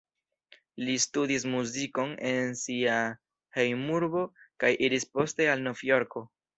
Li 0.87 0.95
studis 1.03 1.45
muzikon 1.57 2.17
en 2.31 2.59
sia 2.63 2.97
hejmurbo 3.61 4.27
kaj 4.65 4.77
iris 4.91 5.11
poste 5.17 5.53
al 5.57 5.67
Novjorko. 5.71 6.31